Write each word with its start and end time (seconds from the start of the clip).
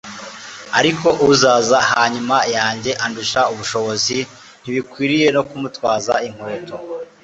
ariko 0.79 1.07
uzaza 1.29 1.77
hanyuma 1.91 2.37
yanjye 2.57 2.91
andusha 3.05 3.41
ubushobozi, 3.53 4.17
ntibinkwiriye 4.61 5.27
no 5.35 5.41
kumutwaza 5.49 6.13
inketo 6.27 6.75